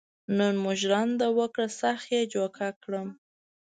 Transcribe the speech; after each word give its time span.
نن 0.37 0.53
مو 0.63 0.71
ژرنده 0.79 1.27
وکړه 1.37 1.67
سخت 1.81 2.05
یې 2.15 2.21
جوکه 2.33 2.69
کړم. 2.83 3.09